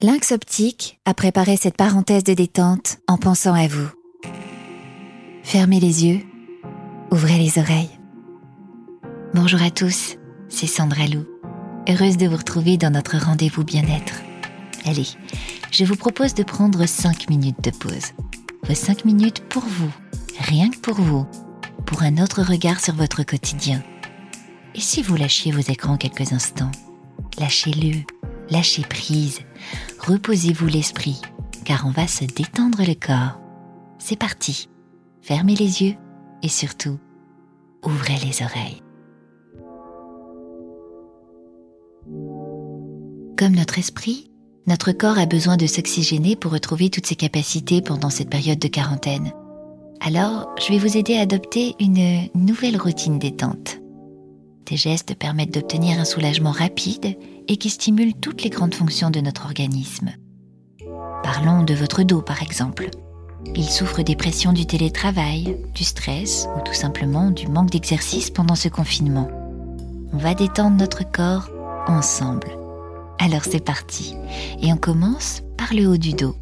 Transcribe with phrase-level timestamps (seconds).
[0.00, 3.88] Lynx Optique a préparé cette parenthèse de détente en pensant à vous.
[5.42, 6.20] Fermez les yeux,
[7.10, 7.90] ouvrez les oreilles.
[9.34, 10.14] Bonjour à tous,
[10.48, 11.26] c'est Sandra Lou.
[11.88, 14.22] Heureuse de vous retrouver dans notre rendez-vous bien-être.
[14.84, 15.08] Allez,
[15.72, 18.12] je vous propose de prendre 5 minutes de pause.
[18.68, 19.92] Vos 5 minutes pour vous,
[20.38, 21.26] rien que pour vous,
[21.86, 23.82] pour un autre regard sur votre quotidien.
[24.76, 26.70] Et si vous lâchiez vos écrans quelques instants
[27.40, 28.04] Lâchez-le,
[28.50, 29.40] lâchez prise,
[29.98, 31.20] reposez-vous l'esprit,
[31.64, 33.40] car on va se détendre le corps.
[33.98, 34.68] C'est parti.
[35.22, 35.94] Fermez les yeux
[36.42, 36.98] et surtout,
[37.84, 38.82] ouvrez les oreilles.
[43.36, 44.30] Comme notre esprit,
[44.66, 48.68] notre corps a besoin de s'oxygéner pour retrouver toutes ses capacités pendant cette période de
[48.68, 49.32] quarantaine.
[50.00, 53.80] Alors, je vais vous aider à adopter une nouvelle routine détente.
[54.68, 57.16] Des gestes permettent d'obtenir un soulagement rapide
[57.48, 60.10] et qui stimulent toutes les grandes fonctions de notre organisme.
[61.22, 62.90] Parlons de votre dos par exemple.
[63.54, 68.56] Il souffre des pressions du télétravail, du stress ou tout simplement du manque d'exercice pendant
[68.56, 69.30] ce confinement.
[70.12, 71.48] On va détendre notre corps
[71.86, 72.48] ensemble.
[73.18, 74.16] Alors c'est parti.
[74.60, 76.36] Et on commence par le haut du dos.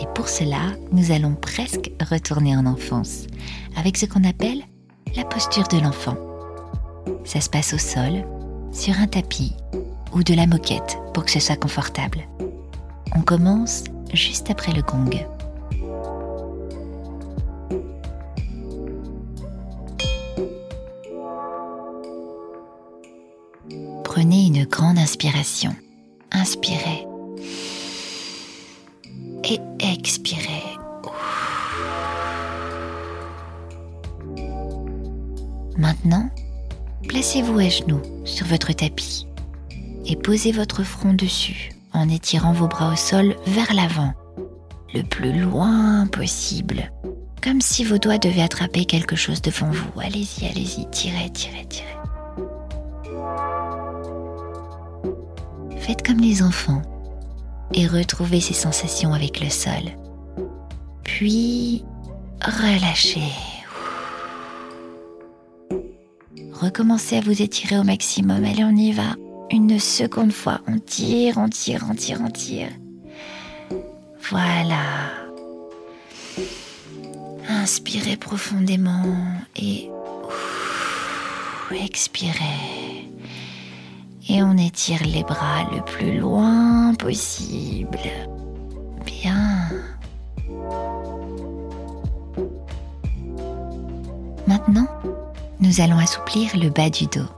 [0.00, 3.28] Et pour cela, nous allons presque retourner en enfance,
[3.76, 4.62] avec ce qu'on appelle
[5.14, 6.16] la posture de l'enfant.
[7.24, 8.24] Ça se passe au sol,
[8.72, 9.54] sur un tapis
[10.12, 12.26] ou de la moquette pour que ce soit confortable.
[13.14, 15.10] On commence juste après le gong.
[24.04, 25.74] Prenez une grande inspiration.
[26.32, 27.06] Inspirez.
[29.44, 30.62] Et expirez.
[35.78, 36.28] Maintenant,
[37.08, 39.26] placez-vous à genoux sur votre tapis
[40.06, 44.14] et posez votre front dessus en étirant vos bras au sol vers l'avant,
[44.94, 46.90] le plus loin possible,
[47.42, 50.00] comme si vos doigts devaient attraper quelque chose devant vous.
[50.00, 51.86] Allez-y, allez-y, tirez, tirez, tirez.
[55.78, 56.82] Faites comme les enfants
[57.74, 59.82] et retrouvez ces sensations avec le sol.
[61.02, 61.84] Puis,
[62.40, 63.32] relâchez.
[66.62, 68.44] Recommencez à vous étirer au maximum.
[68.44, 69.16] Allez, on y va.
[69.50, 70.60] Une seconde fois.
[70.68, 72.68] On tire, on tire, on tire, on tire.
[74.30, 75.10] Voilà.
[77.48, 79.02] Inspirez profondément
[79.56, 79.90] et
[81.84, 83.10] expirez.
[84.28, 87.98] Et on étire les bras le plus loin possible.
[89.04, 89.68] Bien.
[94.46, 94.86] Maintenant,
[95.62, 97.28] nous allons assouplir le bas du dos.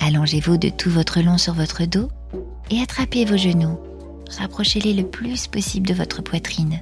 [0.00, 2.08] Allongez-vous de tout votre long sur votre dos
[2.70, 3.76] et attrapez vos genoux.
[4.38, 6.80] Rapprochez-les le plus possible de votre poitrine.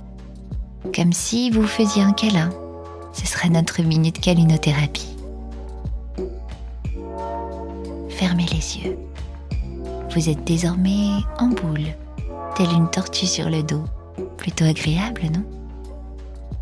[0.94, 2.50] Comme si vous faisiez un câlin.
[3.14, 5.16] Ce sera notre minute câlinothérapie.
[8.10, 8.98] Fermez les yeux.
[10.14, 11.08] Vous êtes désormais
[11.38, 11.94] en boule,
[12.54, 13.84] telle une tortue sur le dos.
[14.37, 15.44] Plutôt agréable, non?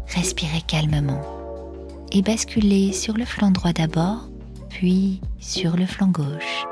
[0.07, 1.34] Respirez calmement
[2.15, 4.29] et basculez sur le flanc droit d'abord,
[4.69, 6.65] puis sur le flanc gauche.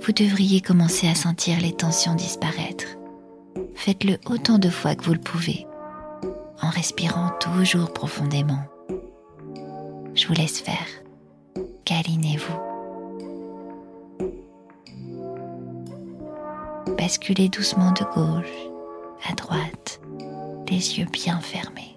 [0.00, 2.84] Vous devriez commencer à sentir les tensions disparaître.
[3.74, 5.66] Faites-le autant de fois que vous le pouvez,
[6.62, 8.62] en respirant toujours profondément.
[10.14, 10.86] Je vous laisse faire.
[11.84, 12.60] Câlinez-vous.
[16.96, 18.46] Basculez doucement de gauche
[19.28, 20.00] à droite,
[20.68, 21.93] les yeux bien fermés.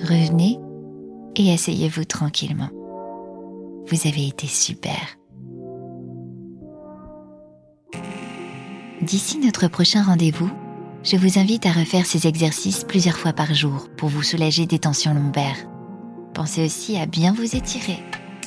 [0.00, 0.58] Revenez
[1.36, 2.70] et asseyez-vous tranquillement.
[3.86, 5.18] Vous avez été super.
[9.02, 10.50] D'ici notre prochain rendez-vous,
[11.02, 14.78] je vous invite à refaire ces exercices plusieurs fois par jour pour vous soulager des
[14.78, 15.66] tensions lombaires.
[16.34, 17.98] Pensez aussi à bien vous étirer.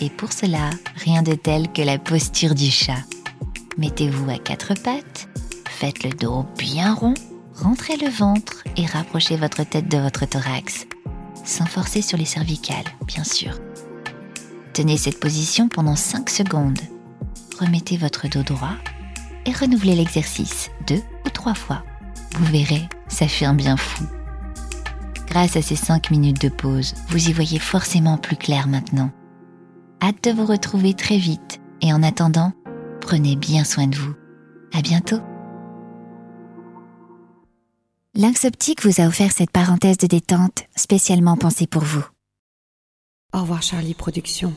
[0.01, 3.03] Et pour cela, rien de tel que la posture du chat.
[3.77, 5.27] Mettez-vous à quatre pattes,
[5.67, 7.13] faites le dos bien rond,
[7.55, 10.87] rentrez le ventre et rapprochez votre tête de votre thorax,
[11.43, 13.59] sans forcer sur les cervicales, bien sûr.
[14.73, 16.79] Tenez cette position pendant 5 secondes.
[17.59, 18.75] Remettez votre dos droit
[19.45, 21.83] et renouvelez l'exercice deux ou trois fois.
[22.37, 24.03] Vous verrez, ça fait un bien fou.
[25.27, 29.11] Grâce à ces 5 minutes de pause, vous y voyez forcément plus clair maintenant.
[30.01, 32.53] Hâte de vous retrouver très vite et en attendant,
[33.01, 34.13] prenez bien soin de vous.
[34.73, 35.21] À bientôt!
[38.17, 42.07] Lynx Optique vous a offert cette parenthèse de détente spécialement pensée pour vous.
[43.33, 44.53] Au revoir Charlie Productions.